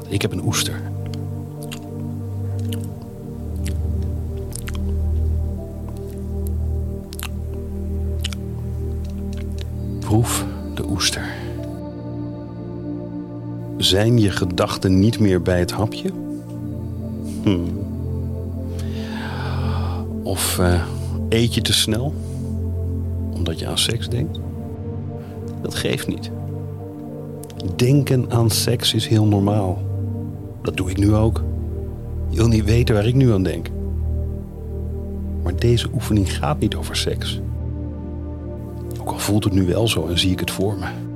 Ik 0.07 0.21
heb 0.21 0.31
een 0.31 0.45
oester. 0.45 0.92
Zijn 13.93 14.19
je 14.19 14.31
gedachten 14.31 14.99
niet 14.99 15.19
meer 15.19 15.41
bij 15.41 15.59
het 15.59 15.71
hapje? 15.71 16.09
Hmm. 17.43 17.65
Of 20.23 20.59
eh, 20.59 20.81
eet 21.29 21.53
je 21.53 21.61
te 21.61 21.73
snel? 21.73 22.13
Omdat 23.33 23.59
je 23.59 23.67
aan 23.67 23.77
seks 23.77 24.09
denkt? 24.09 24.39
Dat 25.61 25.75
geeft 25.75 26.07
niet. 26.07 26.31
Denken 27.75 28.31
aan 28.31 28.49
seks 28.49 28.93
is 28.93 29.07
heel 29.07 29.25
normaal. 29.25 29.81
Dat 30.61 30.77
doe 30.77 30.89
ik 30.89 30.97
nu 30.97 31.13
ook. 31.13 31.43
Je 32.29 32.37
wil 32.37 32.47
niet 32.47 32.65
weten 32.65 32.95
waar 32.95 33.07
ik 33.07 33.15
nu 33.15 33.33
aan 33.33 33.43
denk. 33.43 33.69
Maar 35.43 35.55
deze 35.55 35.89
oefening 35.93 36.33
gaat 36.37 36.59
niet 36.59 36.75
over 36.75 36.95
seks. 36.95 37.41
Ook 38.99 39.09
al 39.09 39.19
voelt 39.19 39.43
het 39.43 39.53
nu 39.53 39.65
wel 39.65 39.87
zo 39.87 40.07
en 40.07 40.19
zie 40.19 40.31
ik 40.31 40.39
het 40.39 40.51
voor 40.51 40.77
me. 40.77 41.12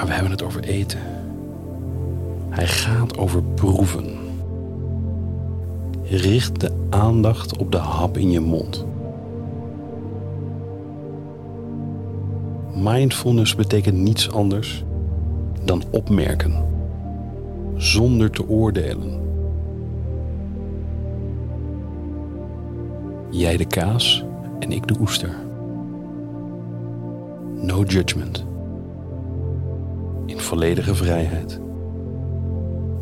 Maar 0.00 0.08
we 0.08 0.14
hebben 0.14 0.32
het 0.32 0.42
over 0.42 0.62
eten. 0.62 1.00
Hij 2.48 2.66
gaat 2.66 3.18
over 3.18 3.42
proeven. 3.42 4.18
Richt 6.02 6.60
de 6.60 6.72
aandacht 6.90 7.56
op 7.56 7.72
de 7.72 7.78
hap 7.78 8.16
in 8.16 8.30
je 8.30 8.40
mond. 8.40 8.86
Mindfulness 12.74 13.54
betekent 13.54 13.96
niets 13.96 14.30
anders 14.30 14.84
dan 15.64 15.82
opmerken, 15.90 16.64
zonder 17.76 18.30
te 18.30 18.48
oordelen. 18.48 19.20
Jij 23.30 23.56
de 23.56 23.66
kaas 23.66 24.24
en 24.58 24.72
ik 24.72 24.88
de 24.88 24.94
oester. 25.00 25.34
No 27.54 27.82
judgment. 27.82 28.48
Volledige 30.50 30.94
vrijheid. 30.94 31.60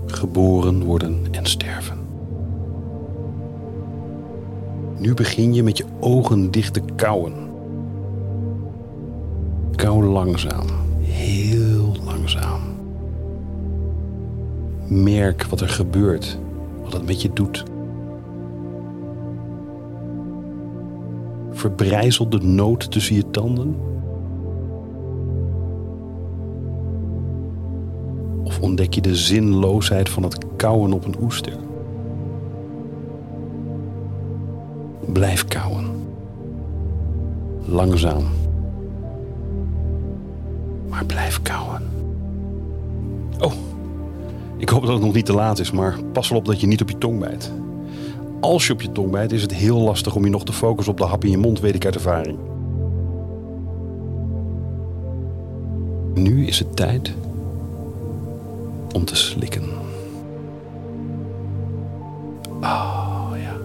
Geboren 0.06 0.84
worden 0.84 1.22
en 1.30 1.46
sterven. 1.46 1.98
Nu 4.98 5.14
begin 5.14 5.54
je 5.54 5.62
met 5.62 5.76
je 5.76 5.84
ogen 6.00 6.50
dicht 6.50 6.74
te 6.74 6.80
kauwen. 6.96 7.32
Kauw 9.74 10.02
langzaam, 10.02 10.66
heel 11.00 11.92
langzaam. 12.04 12.60
Merk 14.88 15.44
wat 15.44 15.60
er 15.60 15.68
gebeurt, 15.68 16.38
wat 16.82 16.92
het 16.92 17.06
met 17.06 17.22
je 17.22 17.32
doet. 17.32 17.64
Verbrijzel 21.50 22.28
de 22.28 22.40
noot 22.40 22.90
tussen 22.90 23.14
je 23.14 23.30
tanden. 23.30 23.76
Ontdek 28.68 28.94
je 28.94 29.00
de 29.00 29.16
zinloosheid 29.16 30.08
van 30.08 30.22
het 30.22 30.38
kauwen 30.56 30.92
op 30.92 31.04
een 31.04 31.16
oester? 31.22 31.56
Blijf 35.12 35.44
kauwen. 35.44 35.84
Langzaam. 37.64 38.24
Maar 40.88 41.04
blijf 41.04 41.42
kauwen. 41.42 41.82
Oh, 43.38 43.52
ik 44.56 44.68
hoop 44.68 44.82
dat 44.82 44.92
het 44.92 45.02
nog 45.02 45.14
niet 45.14 45.26
te 45.26 45.34
laat 45.34 45.58
is, 45.58 45.70
maar 45.70 45.98
pas 46.12 46.28
wel 46.28 46.38
op 46.38 46.44
dat 46.44 46.60
je 46.60 46.66
niet 46.66 46.82
op 46.82 46.90
je 46.90 46.98
tong 46.98 47.18
bijt. 47.18 47.52
Als 48.40 48.66
je 48.66 48.72
op 48.72 48.82
je 48.82 48.92
tong 48.92 49.10
bijt, 49.10 49.32
is 49.32 49.42
het 49.42 49.54
heel 49.54 49.78
lastig 49.78 50.14
om 50.14 50.24
je 50.24 50.30
nog 50.30 50.44
te 50.44 50.52
focussen 50.52 50.92
op 50.92 50.98
de 50.98 51.04
hap 51.04 51.24
in 51.24 51.30
je 51.30 51.38
mond, 51.38 51.60
weet 51.60 51.74
ik 51.74 51.84
uit 51.84 51.94
ervaring. 51.94 52.38
Nu 56.14 56.46
is 56.46 56.58
het 56.58 56.76
tijd 56.76 57.14
om 58.92 59.04
te 59.04 59.16
slikken. 59.16 59.62
Oh 62.60 63.30
ja. 63.34 63.56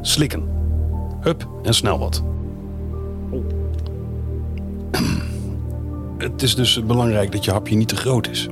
Slikken. 0.00 0.48
Hup 1.20 1.48
en 1.62 1.74
snel 1.74 1.98
wat. 1.98 2.22
Het 6.18 6.42
is 6.42 6.54
dus 6.54 6.84
belangrijk 6.84 7.32
dat 7.32 7.44
je 7.44 7.50
hapje 7.50 7.76
niet 7.76 7.88
te 7.88 7.96
groot 7.96 8.28
is. 8.28 8.48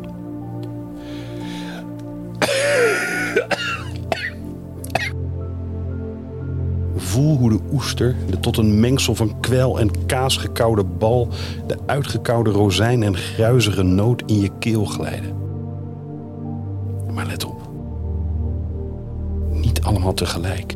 Voel 7.18 7.36
hoe 7.36 7.50
de 7.50 7.60
oester, 7.72 8.16
de 8.30 8.40
tot 8.40 8.56
een 8.56 8.80
mengsel 8.80 9.14
van 9.14 9.40
kwel 9.40 9.78
en 9.78 10.06
kaas 10.06 10.36
gekoude 10.36 10.84
bal, 10.84 11.28
de 11.66 11.76
uitgekoude 11.86 12.50
rozijn 12.50 13.02
en 13.02 13.16
gruizige 13.16 13.82
noot 13.82 14.22
in 14.26 14.40
je 14.40 14.50
keel 14.58 14.84
glijden. 14.84 15.34
Maar 17.14 17.26
let 17.26 17.44
op. 17.44 17.70
Niet 19.50 19.82
allemaal 19.82 20.14
tegelijk. 20.14 20.74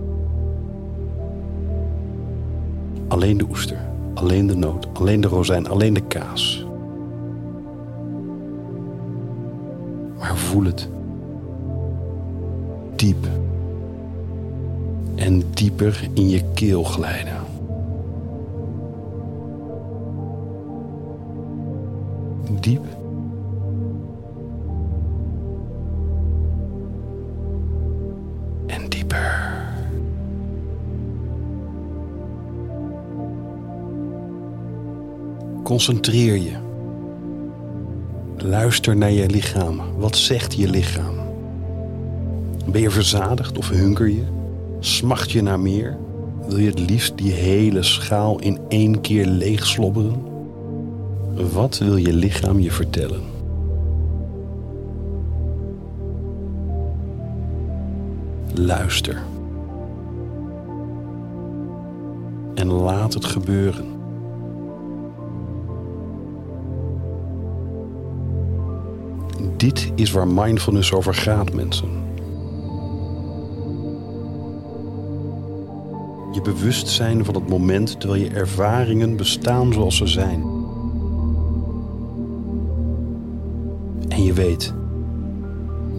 Alleen 3.09 3.39
de 3.39 3.47
oester, 3.51 3.79
alleen 4.15 4.47
de 4.47 4.57
noot, 4.57 4.87
alleen 4.93 5.21
de 5.21 5.29
rozijn, 5.29 5.69
alleen 5.69 5.95
de 5.95 6.07
kaas. 6.07 6.67
Maar 10.19 10.37
voel 10.37 10.65
het. 10.65 10.89
Diep. 12.97 13.42
En 15.33 15.43
dieper 15.55 16.09
in 16.15 16.29
je 16.29 16.43
keel 16.55 16.83
glijden. 16.83 17.37
Diep. 22.61 22.85
En 28.67 28.89
dieper. 28.89 29.65
Concentreer 35.63 36.37
je. 36.37 36.57
Luister 38.37 38.97
naar 38.97 39.11
je 39.11 39.31
lichaam. 39.31 39.81
Wat 39.97 40.17
zegt 40.17 40.55
je 40.55 40.69
lichaam? 40.69 41.15
Ben 42.67 42.81
je 42.81 42.91
verzadigd 42.91 43.59
of 43.59 43.69
hunker 43.69 44.09
je? 44.09 44.41
Smacht 44.85 45.31
je 45.31 45.43
naar 45.43 45.61
meer? 45.61 45.99
Wil 46.49 46.59
je 46.59 46.69
het 46.69 46.79
liefst 46.79 47.17
die 47.17 47.33
hele 47.33 47.83
schaal 47.83 48.39
in 48.39 48.59
één 48.69 49.01
keer 49.01 49.27
leeg 49.27 49.67
slobberen? 49.67 50.23
Wat 51.53 51.79
wil 51.79 51.97
je 51.97 52.13
lichaam 52.13 52.59
je 52.59 52.71
vertellen? 52.71 53.23
Luister. 58.55 59.23
En 62.55 62.67
laat 62.67 63.15
het 63.15 63.25
gebeuren. 63.25 63.87
Dit 69.57 69.93
is 69.95 70.11
waar 70.11 70.29
mindfulness 70.29 70.93
over 70.93 71.15
gaat, 71.15 71.53
mensen. 71.53 71.89
Je 76.33 76.41
bewust 76.43 76.89
zijn 76.89 77.25
van 77.25 77.35
het 77.35 77.49
moment 77.49 78.01
terwijl 78.01 78.23
je 78.23 78.31
ervaringen 78.31 79.17
bestaan 79.17 79.73
zoals 79.73 79.97
ze 79.97 80.07
zijn. 80.07 80.43
En 84.09 84.25
je 84.25 84.33
weet, 84.33 84.75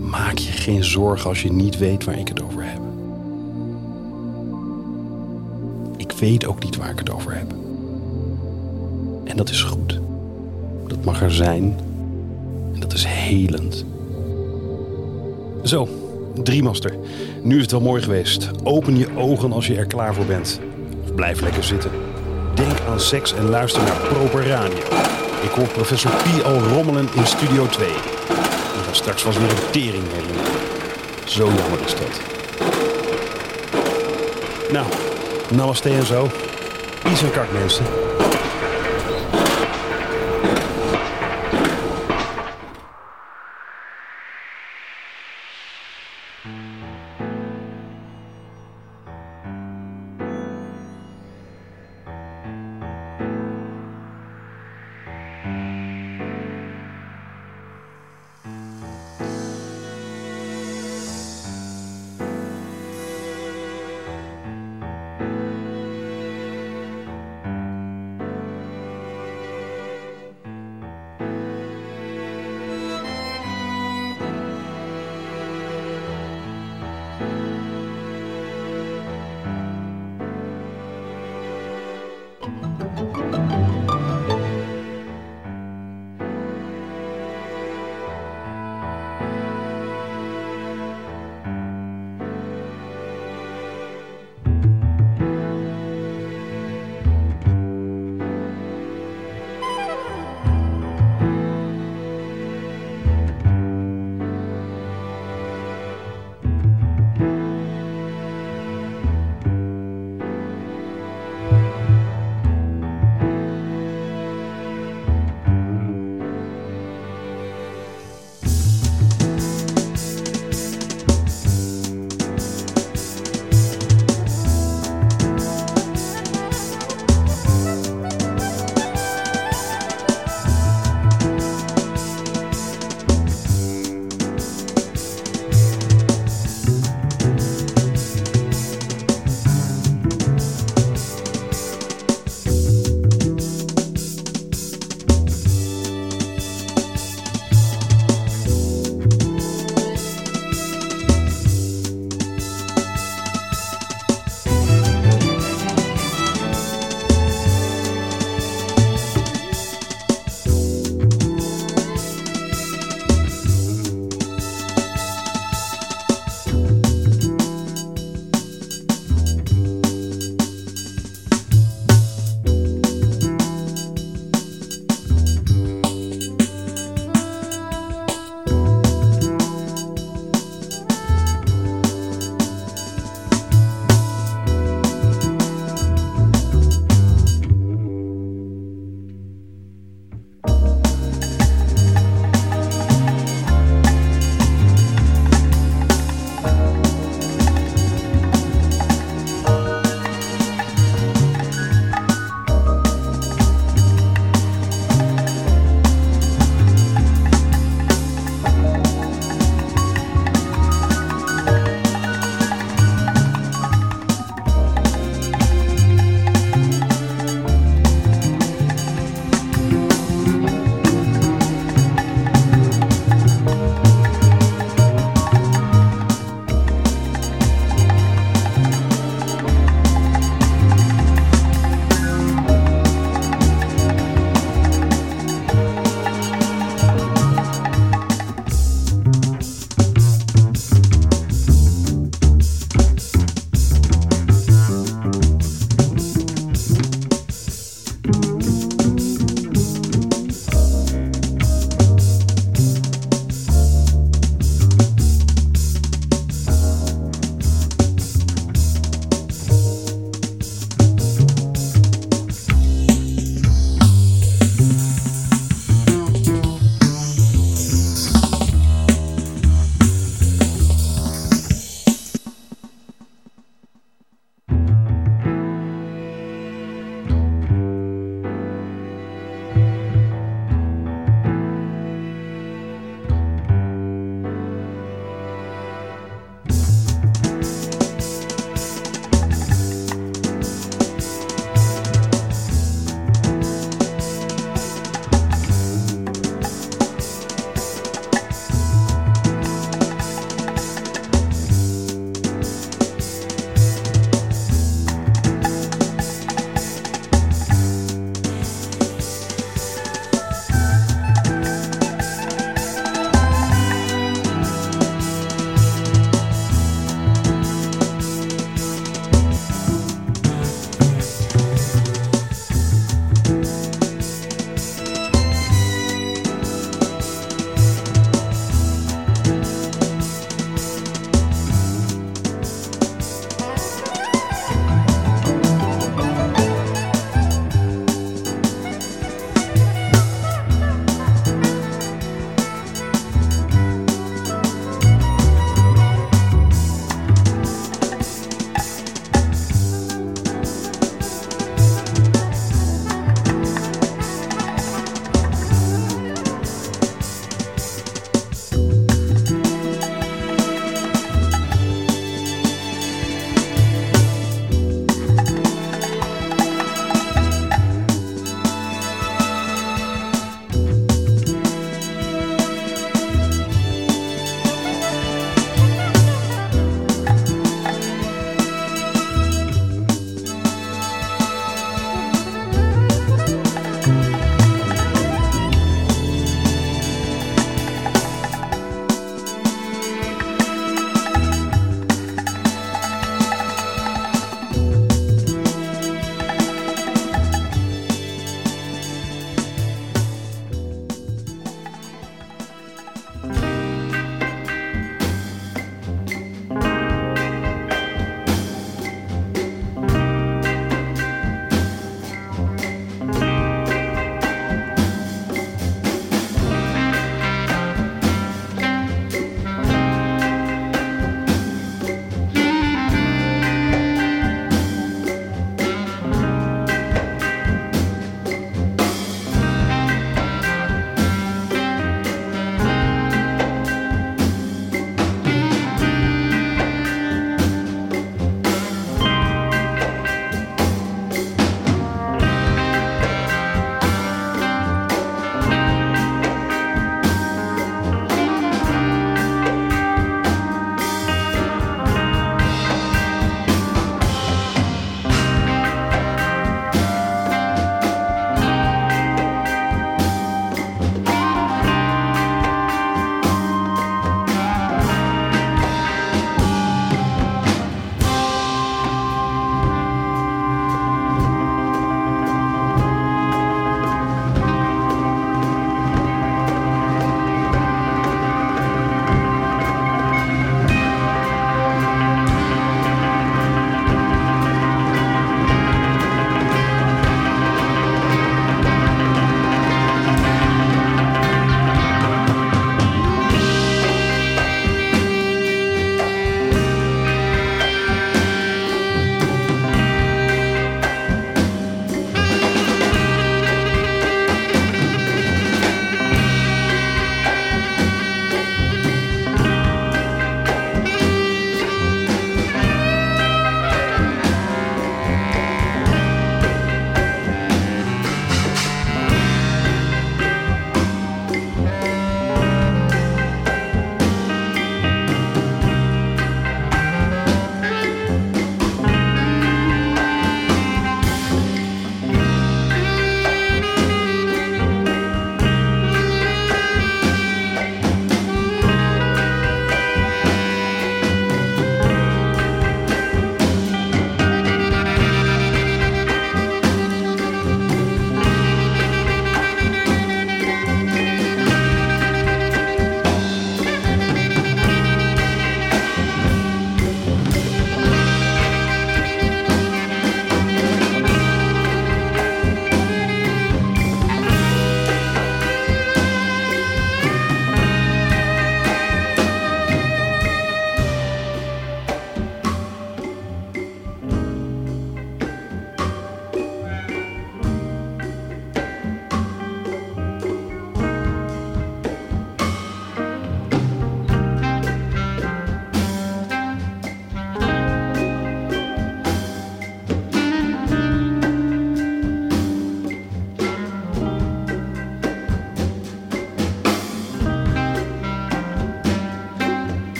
maak 0.00 0.38
je 0.38 0.52
geen 0.52 0.84
zorgen 0.84 1.28
als 1.28 1.42
je 1.42 1.52
niet 1.52 1.78
weet 1.78 2.04
waar 2.04 2.18
ik 2.18 2.28
het 2.28 2.42
over 2.42 2.64
heb. 2.64 2.80
Ik 5.96 6.12
weet 6.12 6.46
ook 6.46 6.64
niet 6.64 6.76
waar 6.76 6.90
ik 6.90 6.98
het 6.98 7.10
over 7.10 7.36
heb. 7.36 7.54
En 9.24 9.36
dat 9.36 9.48
is 9.48 9.62
goed. 9.62 10.00
Dat 10.86 11.04
mag 11.04 11.22
er 11.22 11.32
zijn. 11.32 11.78
En 12.74 12.80
dat 12.80 12.92
is 12.92 13.04
helend. 13.04 13.84
Zo, 15.62 15.88
driemaster. 16.42 16.94
Nu 17.42 17.56
is 17.56 17.62
het 17.62 17.70
wel 17.70 17.80
mooi 17.80 18.02
geweest. 18.02 18.50
Open 18.62 18.98
je 18.98 19.16
ogen 19.16 19.52
als 19.52 19.66
je 19.66 19.76
er 19.76 19.86
klaar 19.86 20.14
voor 20.14 20.24
bent. 20.24 20.60
Of 21.04 21.14
blijf 21.14 21.40
lekker 21.40 21.64
zitten. 21.64 21.90
Denk 22.54 22.80
aan 22.88 23.00
seks 23.00 23.34
en 23.34 23.48
luister 23.48 23.82
naar 23.82 23.96
Proper 23.96 24.46
Radio. 24.46 24.78
Ik 25.42 25.50
hoor 25.50 25.68
professor 25.68 26.10
Pi 26.10 26.42
al 26.42 26.58
rommelen 26.58 27.08
in 27.14 27.26
Studio 27.26 27.66
2. 27.66 27.88
Die 27.88 28.82
gaat 28.84 28.96
straks 28.96 29.22
vast 29.22 29.38
weer 29.38 29.50
een 29.50 29.70
tering. 29.70 30.04
Zo 31.24 31.44
jammer 31.44 31.80
is 31.84 31.94
dat. 31.94 32.20
Nou, 34.72 34.86
namaste 35.50 35.88
en 35.88 36.06
zo. 36.06 36.30
Peace 37.02 37.24
en 37.24 37.30
kak 37.30 37.52
mensen. 37.52 37.84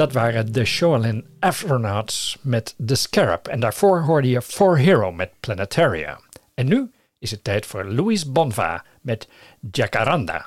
Dat 0.00 0.12
waren 0.12 0.52
de 0.52 0.64
Shoalin 0.64 1.26
Astronauts 1.40 2.38
met 2.40 2.74
The 2.86 2.94
Scarab. 2.94 3.48
En 3.48 3.60
daarvoor 3.60 4.00
hoorde 4.00 4.28
je 4.28 4.42
For 4.42 4.78
Hero 4.78 5.12
met 5.12 5.30
Planetaria. 5.40 6.20
En 6.54 6.66
nu 6.66 6.90
is 7.18 7.30
het 7.30 7.44
tijd 7.44 7.66
voor 7.66 7.84
Louis 7.84 8.32
Bonva 8.32 8.84
met 9.00 9.28
Jacaranda. 9.70 10.46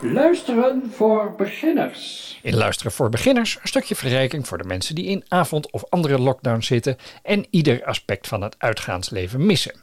Luisteren 0.00 0.90
voor 0.92 1.34
beginners. 1.36 2.38
In 2.42 2.56
Luisteren 2.56 2.92
voor 2.92 3.08
Beginners 3.08 3.58
een 3.62 3.68
stukje 3.68 3.96
verrijking 3.96 4.46
voor 4.46 4.58
de 4.58 4.64
mensen 4.64 4.94
die 4.94 5.06
in 5.06 5.24
avond- 5.28 5.72
of 5.72 5.84
andere 5.88 6.18
lockdown 6.18 6.60
zitten 6.60 6.96
en 7.22 7.46
ieder 7.50 7.84
aspect 7.84 8.28
van 8.28 8.42
het 8.42 8.54
uitgaansleven 8.58 9.46
missen. 9.46 9.74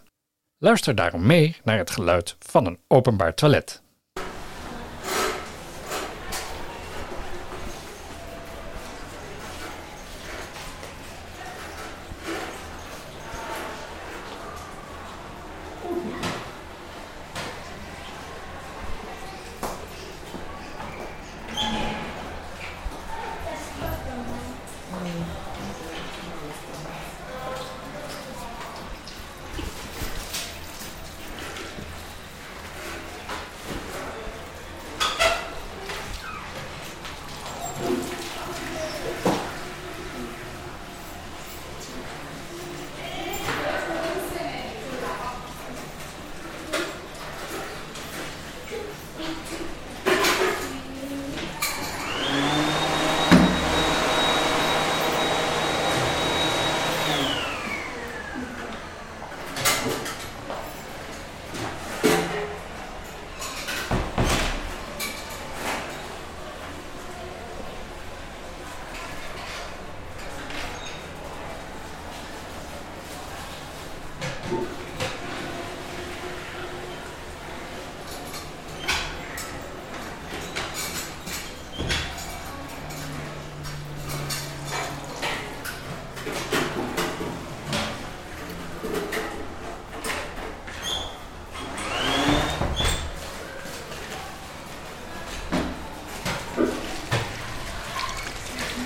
Luister 0.57 0.95
daarom 0.95 1.25
mee 1.25 1.55
naar 1.63 1.77
het 1.77 1.91
geluid 1.91 2.35
van 2.39 2.65
een 2.65 2.79
openbaar 2.87 3.33
toilet. 3.33 3.82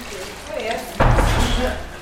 Do 0.10 0.18
十 1.58 1.97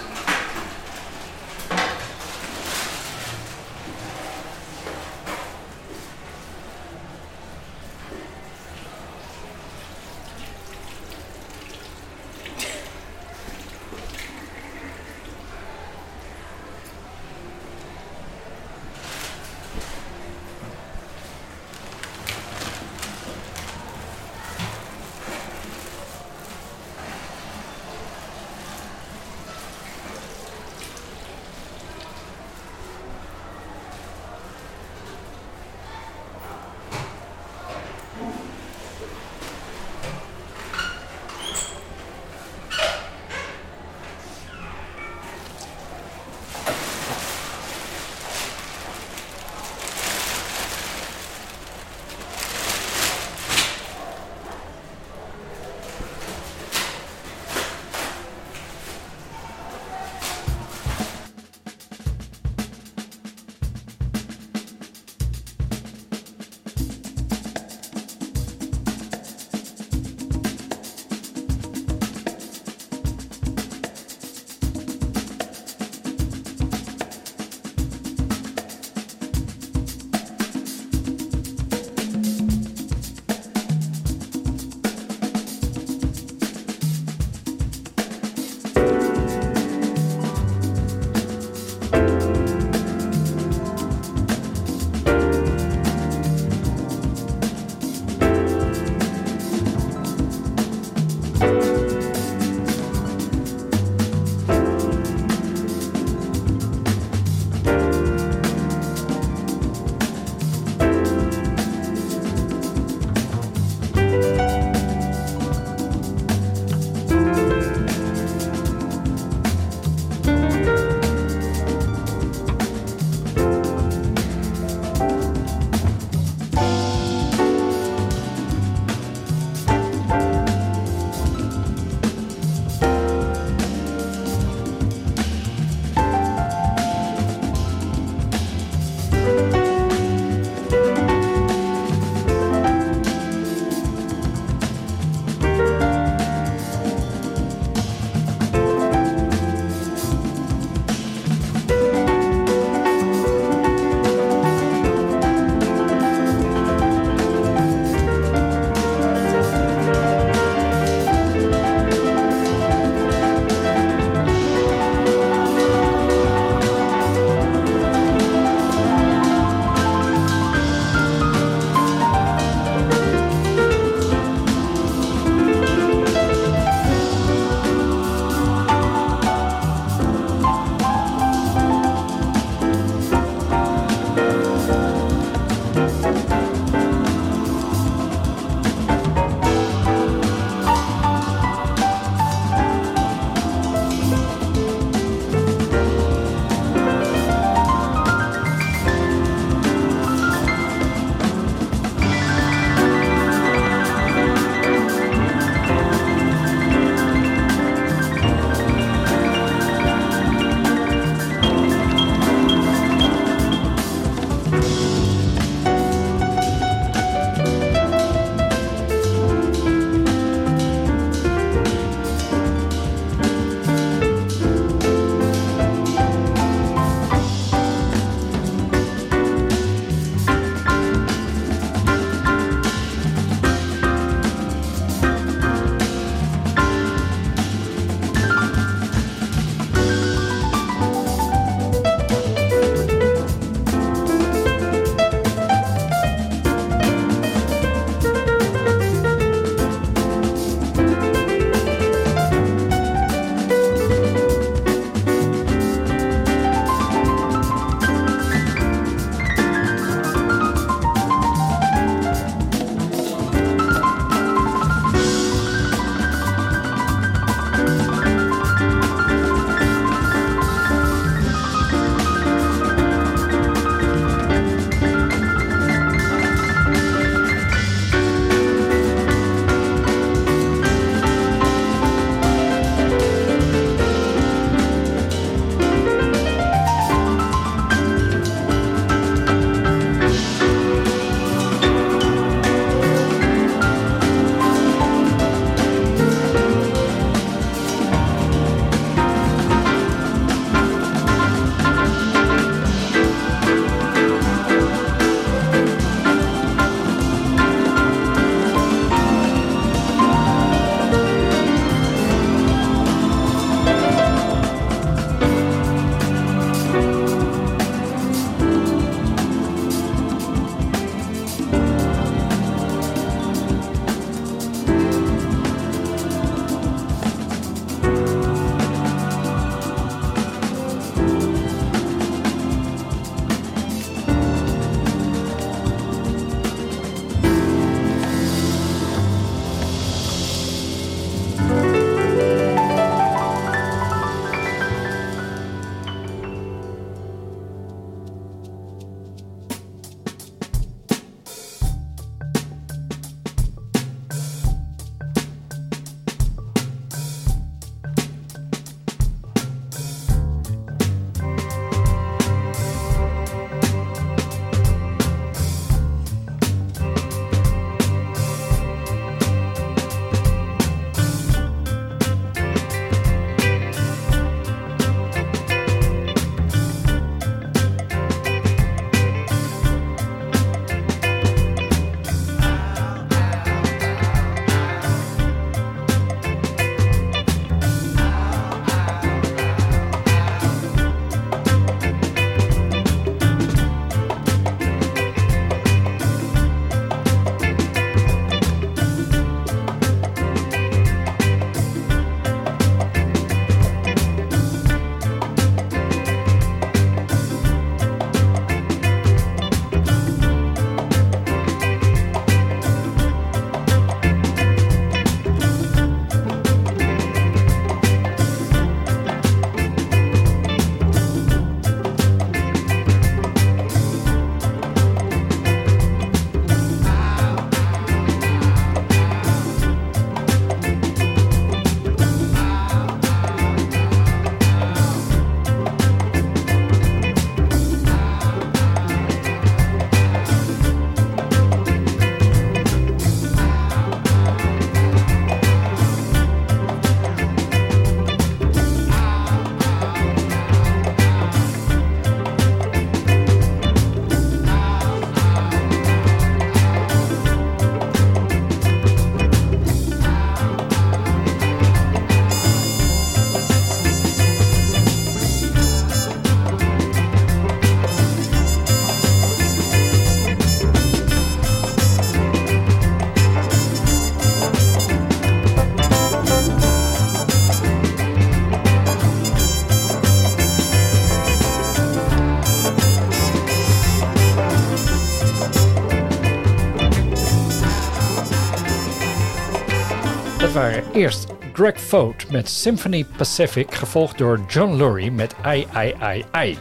waren 490.56 490.84
eerst 490.94 491.26
Greg 491.54 491.82
Foat 491.82 492.32
met 492.32 492.50
Symphony 492.50 493.06
Pacific, 493.18 493.74
gevolgd 493.74 494.18
door 494.18 494.40
John 494.48 494.74
Lurie 494.76 495.12
met 495.12 495.36
I, 495.46 495.68
I, 495.78 495.94
I, 496.04 496.26
I. 496.38 496.58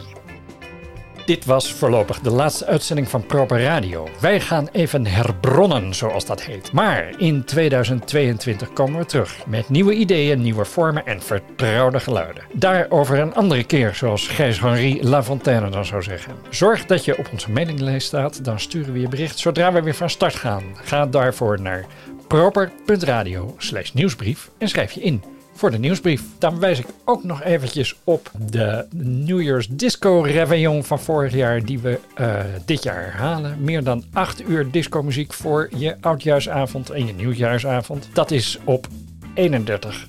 Dit 1.25 1.45
was 1.45 1.73
voorlopig 1.73 2.19
de 2.19 2.29
laatste 2.29 2.65
uitzending 2.65 3.09
van 3.09 3.25
Proper 3.25 3.63
Radio. 3.63 4.07
Wij 4.19 4.39
gaan 4.39 4.67
even 4.71 5.05
herbronnen, 5.05 5.93
zoals 5.93 6.25
dat 6.25 6.43
heet. 6.43 6.71
Maar 6.71 7.13
in 7.17 7.43
2022 7.43 8.73
komen 8.73 8.99
we 8.99 9.05
terug 9.05 9.45
met 9.47 9.69
nieuwe 9.69 9.93
ideeën, 9.93 10.41
nieuwe 10.41 10.65
vormen 10.65 11.05
en 11.05 11.21
vertrouwde 11.21 11.99
geluiden. 11.99 12.43
Daarover 12.53 13.19
een 13.19 13.35
andere 13.35 13.63
keer, 13.63 13.95
zoals 13.95 14.27
Gijs-Henri 14.27 15.07
Lafontaine 15.07 15.69
dan 15.69 15.85
zou 15.85 16.03
zeggen. 16.03 16.33
Zorg 16.49 16.85
dat 16.85 17.05
je 17.05 17.17
op 17.17 17.29
onze 17.31 17.51
mailinglijst 17.51 18.07
staat, 18.07 18.45
dan 18.45 18.59
sturen 18.59 18.93
we 18.93 18.99
je 18.99 19.09
bericht 19.09 19.39
zodra 19.39 19.71
we 19.71 19.81
weer 19.81 19.95
van 19.95 20.09
start 20.09 20.35
gaan. 20.35 20.63
Ga 20.83 21.05
daarvoor 21.05 21.61
naar 21.61 21.85
proper.radio 22.27 23.55
slash 23.57 23.91
nieuwsbrief 23.91 24.49
en 24.57 24.67
schrijf 24.67 24.91
je 24.91 25.01
in 25.01 25.23
voor 25.55 25.71
de 25.71 25.79
nieuwsbrief. 25.79 26.23
Dan 26.37 26.59
wijs 26.59 26.79
ik 26.79 26.85
ook 27.05 27.23
nog 27.23 27.43
eventjes 27.43 27.95
op 28.03 28.31
de 28.37 28.87
New 28.95 29.41
Year's 29.41 29.67
Disco 29.67 30.21
Réveillon 30.21 30.83
van 30.83 30.99
vorig 30.99 31.33
jaar, 31.33 31.63
die 31.63 31.79
we 31.79 31.99
eh, 32.15 32.43
dit 32.65 32.83
jaar 32.83 33.03
herhalen. 33.03 33.63
Meer 33.63 33.83
dan 33.83 34.03
8 34.13 34.41
uur 34.49 34.71
discomuziek 34.71 35.33
voor 35.33 35.69
je 35.77 35.95
oudjaarsavond 36.01 36.89
en 36.89 37.05
je 37.05 37.13
nieuwjaarsavond. 37.13 38.09
Dat 38.13 38.31
is 38.31 38.59
op 38.63 38.87
31 39.33 40.07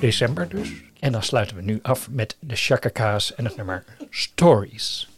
december 0.00 0.48
dus. 0.48 0.72
En 1.00 1.12
dan 1.12 1.22
sluiten 1.22 1.56
we 1.56 1.62
nu 1.62 1.78
af 1.82 2.08
met 2.10 2.36
de 2.40 2.56
Chaka 2.56 2.88
Kaas 2.88 3.34
en 3.34 3.44
het 3.44 3.56
nummer 3.56 3.84
Stories. 4.10 5.08